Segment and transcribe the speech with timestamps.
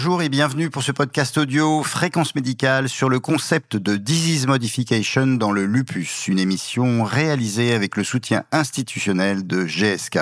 [0.00, 5.26] Bonjour et bienvenue pour ce podcast audio Fréquence médicale sur le concept de disease modification
[5.26, 10.20] dans le lupus, une émission réalisée avec le soutien institutionnel de GSK.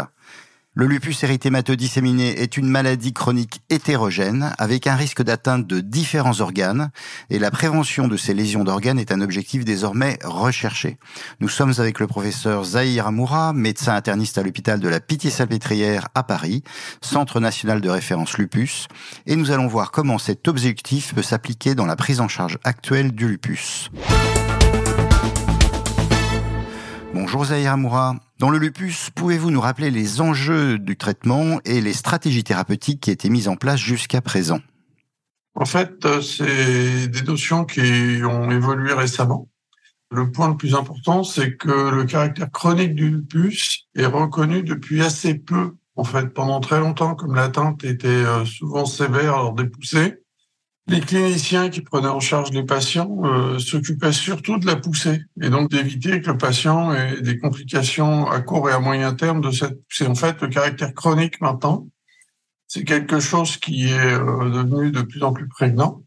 [0.79, 6.43] Le lupus érythémateux disséminé est une maladie chronique hétérogène avec un risque d'atteinte de différents
[6.43, 6.91] organes
[7.31, 10.99] et la prévention de ces lésions d'organes est un objectif désormais recherché.
[11.41, 16.23] Nous sommes avec le professeur Zahir Amoura, médecin interniste à l'hôpital de la Pitié-Salpêtrière à
[16.23, 16.63] Paris,
[17.01, 18.87] centre national de référence lupus,
[19.25, 23.13] et nous allons voir comment cet objectif peut s'appliquer dans la prise en charge actuelle
[23.13, 23.91] du lupus.
[27.45, 28.17] Zahir Amoura.
[28.39, 33.11] Dans le lupus, pouvez-vous nous rappeler les enjeux du traitement et les stratégies thérapeutiques qui
[33.11, 34.61] étaient mises en place jusqu'à présent?
[35.55, 39.49] En fait, euh, c'est des notions qui ont évolué récemment.
[40.11, 45.03] Le point le plus important, c'est que le caractère chronique du lupus est reconnu depuis
[45.03, 45.75] assez peu.
[45.97, 50.21] En fait, pendant très longtemps, comme l'atteinte était euh, souvent sévère lors des poussées,
[50.89, 55.51] les cliniciens qui prenaient en charge les patients euh, s'occupaient surtout de la poussée et
[55.51, 59.51] donc d'éviter que le patient ait des complications à court et à moyen terme de
[59.51, 60.07] cette poussée.
[60.07, 61.89] En fait, le caractère chronique maintenant,
[62.69, 66.03] c'est quelque chose qui est euh, devenu de plus en plus prégnant.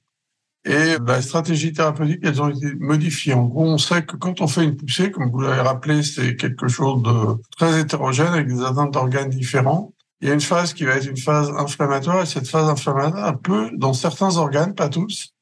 [0.66, 3.34] Et la stratégie thérapeutique, elles ont été modifiées.
[3.34, 6.36] En gros, on sait que quand on fait une poussée, comme vous l'avez rappelé, c'est
[6.36, 10.74] quelque chose de très hétérogène avec des atteintes d'organes différents il y a une phase
[10.74, 14.90] qui va être une phase inflammatoire et cette phase inflammatoire peut, dans certains organes, pas
[14.90, 15.34] tous,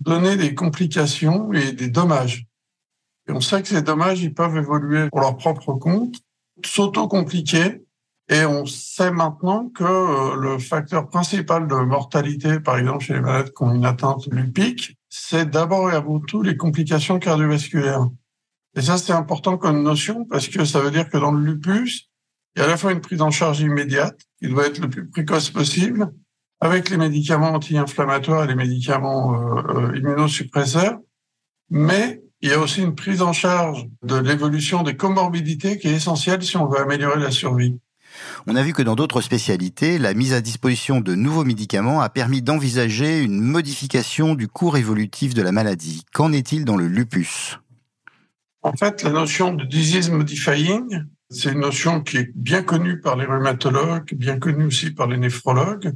[0.00, 2.46] donner des complications et des dommages.
[3.28, 6.16] Et on sait que ces dommages, ils peuvent évoluer pour leur propre compte,
[6.64, 7.82] s'auto-compliquer,
[8.28, 13.20] et on sait maintenant que euh, le facteur principal de mortalité, par exemple chez les
[13.20, 18.08] malades qui ont une atteinte lupique, c'est d'abord et avant tout les complications cardiovasculaires.
[18.74, 22.10] Et ça, c'est important comme notion parce que ça veut dire que dans le lupus,
[22.58, 25.08] y a à la fois une prise en charge immédiate, qui doit être le plus
[25.08, 26.12] précoce possible,
[26.60, 30.98] avec les médicaments anti-inflammatoires et les médicaments euh, euh, immunosuppresseurs,
[31.70, 35.94] mais il y a aussi une prise en charge de l'évolution des comorbidités qui est
[35.94, 37.78] essentielle si on veut améliorer la survie.
[38.46, 42.08] On a vu que dans d'autres spécialités, la mise à disposition de nouveaux médicaments a
[42.08, 46.04] permis d'envisager une modification du cours évolutif de la maladie.
[46.12, 47.58] Qu'en est-il dans le lupus?
[48.62, 53.16] En fait, la notion de disease modifying, c'est une notion qui est bien connue par
[53.16, 55.92] les rhumatologues, bien connue aussi par les néphrologues.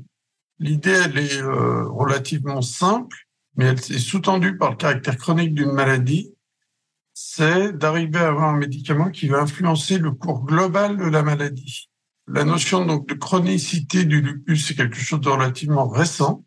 [0.59, 3.17] L'idée, elle est euh, relativement simple,
[3.57, 6.35] mais elle est sous-tendue par le caractère chronique d'une maladie.
[7.15, 11.91] C'est d'arriver à avoir un médicament qui va influencer le cours global de la maladie.
[12.27, 16.45] La notion donc de chronicité du lupus, c'est quelque chose de relativement récent.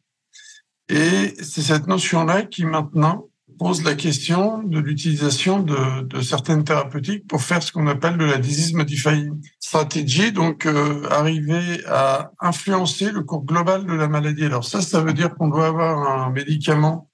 [0.90, 7.42] Et c'est cette notion-là qui maintenant pose la question de l'utilisation de, certaines thérapeutiques pour
[7.42, 13.22] faire ce qu'on appelle de la disease modifying strategy, donc euh, arriver à influencer le
[13.22, 14.46] cours global de la maladie.
[14.46, 17.10] Alors ça, ça veut dire qu'on doit avoir un médicament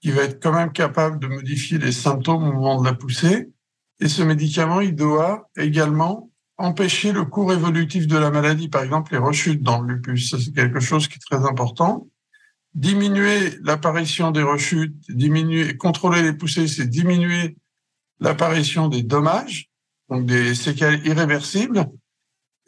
[0.00, 3.50] qui va être quand même capable de modifier les symptômes au moment de la poussée.
[4.00, 9.12] Et ce médicament, il doit également empêcher le cours évolutif de la maladie, par exemple
[9.12, 10.34] les rechutes dans le lupus.
[10.36, 12.08] C'est quelque chose qui est très important
[12.78, 17.56] diminuer l'apparition des rechutes, diminuer, contrôler les poussées, c'est diminuer
[18.20, 19.68] l'apparition des dommages,
[20.08, 21.86] donc des séquelles irréversibles.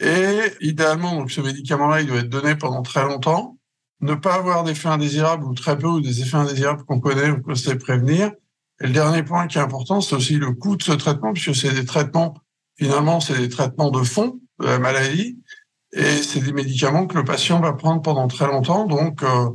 [0.01, 3.57] Et idéalement, donc ce médicament-là, il doit être donné pendant très longtemps.
[4.01, 7.41] Ne pas avoir d'effets indésirables ou très peu ou des effets indésirables qu'on connaît ou
[7.41, 8.33] qu'on sait prévenir.
[8.81, 11.55] Et le dernier point qui est important, c'est aussi le coût de ce traitement, puisque
[11.55, 12.35] c'est des traitements,
[12.77, 15.39] finalement, c'est des traitements de fond de la maladie.
[15.93, 18.87] Et c'est des médicaments que le patient va prendre pendant très longtemps.
[18.87, 19.51] Donc, euh,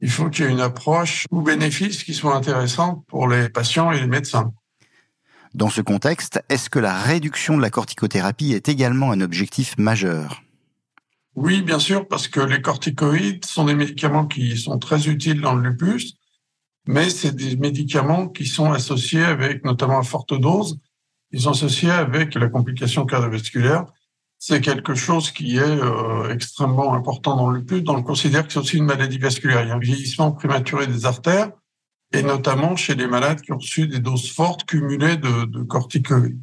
[0.00, 3.92] il faut qu'il y ait une approche ou bénéfice qui soit intéressante pour les patients
[3.92, 4.52] et les médecins.
[5.54, 10.42] Dans ce contexte, est-ce que la réduction de la corticothérapie est également un objectif majeur?
[11.34, 15.54] Oui, bien sûr, parce que les corticoïdes sont des médicaments qui sont très utiles dans
[15.54, 16.16] le lupus,
[16.86, 20.78] mais c'est des médicaments qui sont associés avec, notamment à forte dose,
[21.32, 23.86] ils sont associés avec la complication cardiovasculaire
[24.48, 27.82] c'est quelque chose qui est euh, extrêmement important dans le lupus.
[27.88, 29.62] On considère que c'est aussi une maladie vasculaire.
[29.62, 31.50] Il y a un vieillissement prématuré des artères,
[32.12, 36.40] et notamment chez les malades qui ont reçu des doses fortes cumulées de, de corticoïdes.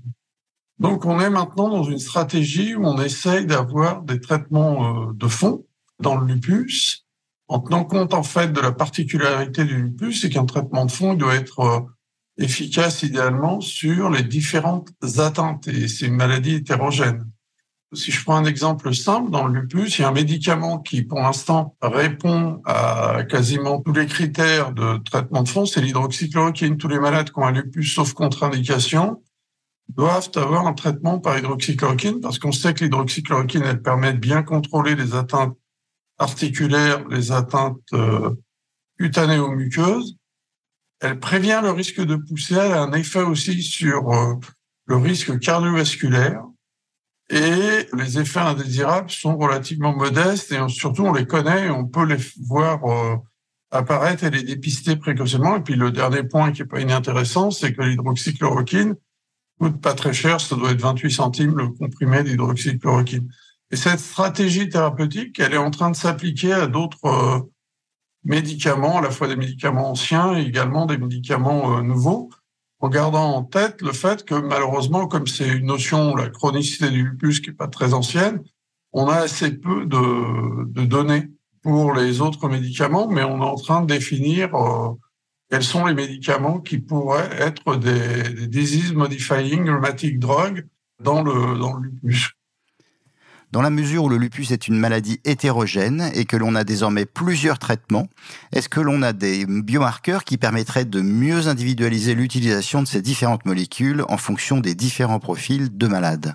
[0.80, 5.30] Donc, on est maintenant dans une stratégie où on essaye d'avoir des traitements euh, de
[5.30, 5.66] fond
[6.02, 7.06] dans le lupus,
[7.48, 11.14] en tenant compte en fait de la particularité du lupus, c'est qu'un traitement de fond
[11.14, 11.80] doit être euh,
[12.38, 14.90] efficace idéalement sur les différentes
[15.20, 17.30] atteintes, et c'est une maladie hétérogène.
[17.94, 21.04] Si je prends un exemple simple, dans le lupus, il y a un médicament qui,
[21.04, 26.78] pour l'instant, répond à quasiment tous les critères de traitement de fond, c'est l'hydroxychloroquine.
[26.78, 29.22] Tous les malades qui ont un lupus, sauf contre-indication,
[29.90, 34.44] doivent avoir un traitement par hydroxychloroquine parce qu'on sait que l'hydroxychloroquine, elle permet de bien
[34.44, 35.58] contrôler les atteintes
[36.18, 38.32] articulaires, les atteintes euh,
[38.98, 40.18] cutanées ou muqueuses.
[41.00, 44.36] Elle prévient le risque de poussée, elle a un effet aussi sur euh,
[44.86, 46.44] le risque cardiovasculaire.
[47.30, 52.18] Et les effets indésirables sont relativement modestes et surtout on les connaît, on peut les
[52.42, 53.16] voir euh,
[53.72, 55.58] apparaître et les dépister précocement.
[55.58, 58.96] Et puis le dernier point qui est pas inintéressant, c'est que l'hydroxychloroquine
[59.60, 63.30] coûte pas très cher, ça doit être 28 centimes le comprimé d'hydroxychloroquine.
[63.72, 67.40] Et cette stratégie thérapeutique, elle est en train de s'appliquer à d'autres euh,
[68.24, 72.30] médicaments, à la fois des médicaments anciens et également des médicaments euh, nouveaux,
[72.84, 77.12] en gardant en tête le fait que malheureusement, comme c'est une notion, la chronicité du
[77.12, 78.44] lupus qui est pas très ancienne,
[78.92, 81.30] on a assez peu de, données
[81.62, 84.90] pour les autres médicaments, mais on est en train de définir euh,
[85.50, 90.68] quels sont les médicaments qui pourraient être des, des disease modifying rheumatic drugs
[91.02, 92.34] dans le, dans le lupus.
[93.54, 97.06] Dans la mesure où le lupus est une maladie hétérogène et que l'on a désormais
[97.06, 98.08] plusieurs traitements,
[98.52, 103.46] est-ce que l'on a des biomarqueurs qui permettraient de mieux individualiser l'utilisation de ces différentes
[103.46, 106.34] molécules en fonction des différents profils de malades?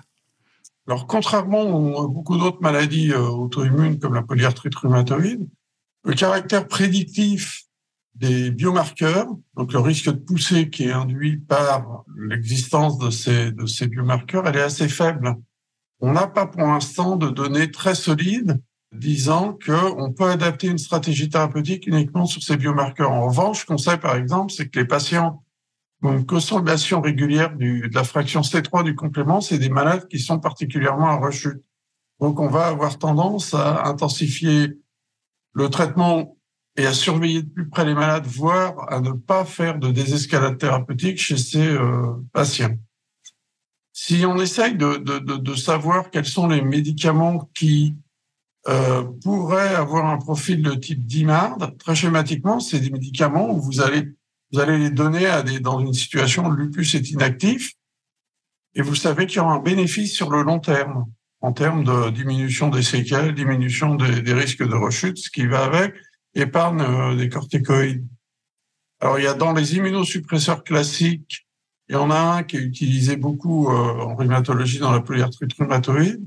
[0.87, 5.45] Alors, contrairement à beaucoup d'autres maladies euh, auto-immunes comme la polyarthrite rhumatoïde,
[6.05, 7.63] le caractère prédictif
[8.15, 9.27] des biomarqueurs,
[9.57, 14.47] donc le risque de poussée qui est induit par l'existence de ces, de ces biomarqueurs,
[14.47, 15.35] elle est assez faible.
[16.01, 18.61] On n'a pas pour l'instant de données très solides
[18.91, 23.11] disant qu'on peut adapter une stratégie thérapeutique uniquement sur ces biomarqueurs.
[23.11, 25.43] En revanche, ce qu'on sait par exemple, c'est que les patients
[26.01, 30.19] ont une consolidation régulière du, de la fraction C3 du complément, c'est des malades qui
[30.19, 31.61] sont particulièrement à rechute.
[32.19, 34.77] Donc on va avoir tendance à intensifier
[35.53, 36.37] le traitement
[36.77, 40.57] et à surveiller de plus près les malades, voire à ne pas faire de désescalade
[40.57, 42.77] thérapeutique chez ces euh, patients.
[44.09, 47.95] Si on essaye de, de, de, savoir quels sont les médicaments qui
[48.67, 53.81] euh, pourraient avoir un profil de type DIMARD, très schématiquement, c'est des médicaments où vous
[53.81, 54.09] allez
[54.51, 55.27] vous allez les donner
[55.61, 57.73] dans une situation où lupus est inactif,
[58.73, 61.05] et vous savez qu'il y aura un bénéfice sur le long terme,
[61.41, 65.65] en termes de diminution des séquelles, diminution des, des risques de rechute, ce qui va
[65.65, 65.93] avec,
[66.33, 68.07] épargne euh, des corticoïdes.
[69.01, 71.47] Alors, il y a dans les immunosuppresseurs classiques,
[71.89, 75.53] il y en a un qui est utilisé beaucoup euh, en rhumatologie dans la polyarthrite
[75.53, 76.21] rhumatoïde.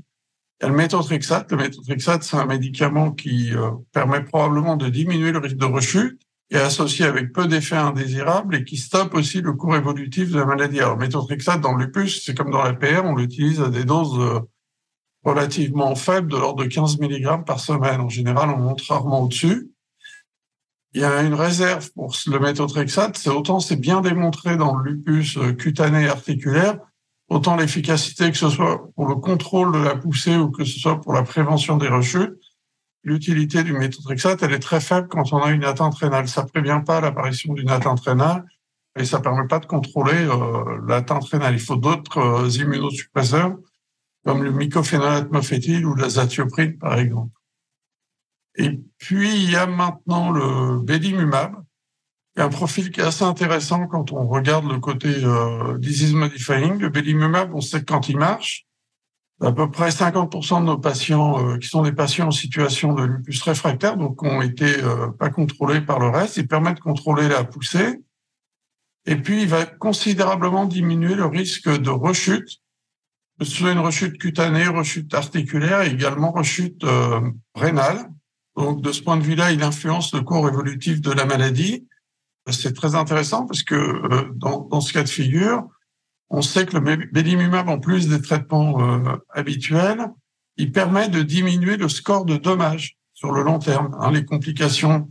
[0.59, 1.49] Il y a le méthotrexate.
[1.51, 6.21] Le méthotrexate, c'est un médicament qui euh, permet probablement de diminuer le risque de rechute
[6.51, 10.45] et associé avec peu d'effets indésirables et qui stoppe aussi le cours évolutif de la
[10.45, 10.81] maladie.
[10.81, 14.19] Alors, méthotrexate dans le lupus, c'est comme dans la PR, on l'utilise à des doses
[14.19, 14.41] euh,
[15.23, 18.01] relativement faibles, de l'ordre de 15 mg par semaine.
[18.01, 19.72] En général, on monte rarement au-dessus
[20.93, 24.91] il y a une réserve pour le méthotrexate, c'est autant c'est bien démontré dans le
[24.91, 26.77] lupus cutané articulaire,
[27.29, 31.01] autant l'efficacité que ce soit pour le contrôle de la poussée ou que ce soit
[31.01, 32.37] pour la prévention des rechutes,
[33.03, 36.27] l'utilité du méthotrexate, elle est très faible quand on a une atteinte rénale.
[36.27, 38.45] Ça prévient pas l'apparition d'une atteinte rénale
[38.97, 41.53] et ça permet pas de contrôler euh, l'atteinte rénale.
[41.53, 43.57] Il faut d'autres euh, immunosuppresseurs
[44.25, 47.31] comme le mycophénolate mofétyle ou l'azatioprine par exemple.
[48.55, 51.55] Et puis, il y a maintenant le Belimumab,
[52.35, 56.79] un profil qui est assez intéressant quand on regarde le côté euh, disease modifying.
[56.79, 58.65] Le Belimumab, on sait que quand il marche,
[59.41, 63.03] à peu près 50% de nos patients euh, qui sont des patients en situation de
[63.03, 67.27] lupus réfractaire, donc ont été euh, pas contrôlés par le reste, il permet de contrôler
[67.27, 67.99] la poussée.
[69.05, 72.61] Et puis, il va considérablement diminuer le risque de rechute,
[73.37, 77.19] que ce soit une rechute cutanée, rechute articulaire et également rechute euh,
[77.55, 78.09] rénale.
[78.55, 81.87] Donc, de ce point de vue-là, il influence le cours évolutif de la maladie.
[82.49, 85.67] C'est très intéressant parce que euh, dans, dans, ce cas de figure,
[86.29, 90.07] on sait que le bélimumab, en plus des traitements euh, habituels,
[90.57, 93.95] il permet de diminuer le score de dommages sur le long terme.
[93.99, 95.07] Hein, les complications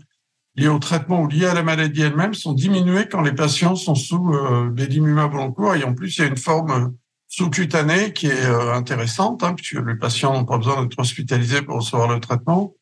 [0.56, 3.94] liées au traitement ou liées à la maladie elle-même sont diminuées quand les patients sont
[3.94, 5.74] sous euh, bélimumab cours.
[5.74, 6.94] Et en plus, il y a une forme
[7.28, 11.76] sous-cutanée qui est euh, intéressante, hein, puisque les patients n'ont pas besoin d'être hospitalisés pour
[11.76, 12.74] recevoir le traitement.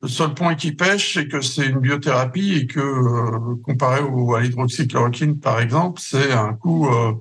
[0.00, 4.34] Le seul point qui pêche, c'est que c'est une biothérapie et que, euh, comparé au,
[4.34, 7.14] à l'hydroxychloroquine, par exemple, c'est un coût, euh,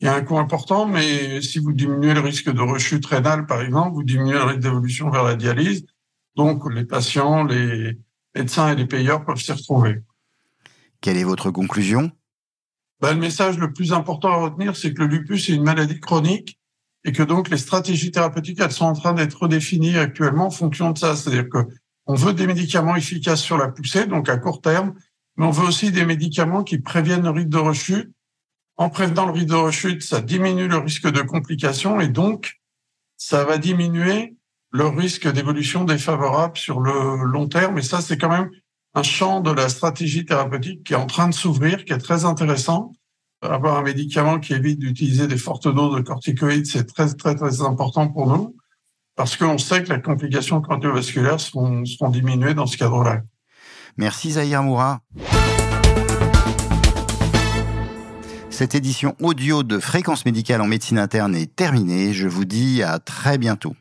[0.00, 3.46] il y a un coût important, mais si vous diminuez le risque de rechute rénale,
[3.46, 5.84] par exemple, vous diminuez le risque d'évolution vers la dialyse.
[6.34, 7.98] Donc, les patients, les
[8.34, 10.00] médecins et les payeurs peuvent s'y retrouver.
[11.02, 12.10] Quelle est votre conclusion?
[13.02, 16.00] Ben, Le message le plus important à retenir, c'est que le lupus est une maladie
[16.00, 16.58] chronique
[17.04, 20.90] et que donc les stratégies thérapeutiques, elles sont en train d'être redéfinies actuellement en fonction
[20.92, 21.14] de ça.
[21.14, 21.58] C'est-à-dire que
[22.06, 24.94] on veut des médicaments efficaces sur la poussée, donc à court terme,
[25.36, 28.10] mais on veut aussi des médicaments qui préviennent le risque de rechute.
[28.76, 32.60] En prévenant le risque de rechute, ça diminue le risque de complications et donc
[33.16, 34.36] ça va diminuer
[34.72, 37.78] leur risque d'évolution défavorable sur le long terme.
[37.78, 38.50] Et ça, c'est quand même
[38.94, 42.24] un champ de la stratégie thérapeutique qui est en train de s'ouvrir, qui est très
[42.24, 42.92] intéressant.
[43.40, 47.62] Avoir un médicament qui évite d'utiliser des fortes doses de corticoïdes, c'est très, très, très
[47.62, 48.56] important pour nous
[49.16, 53.22] parce qu'on sait que les complications cardiovasculaires seront, seront diminuées dans ce cadre-là.
[53.96, 55.00] Merci Zahir Moura.
[58.50, 62.12] Cette édition audio de Fréquence médicale en médecine interne est terminée.
[62.12, 63.74] Je vous dis à très bientôt.